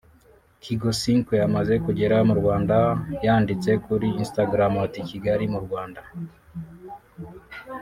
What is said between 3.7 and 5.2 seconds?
kuri Instagram ati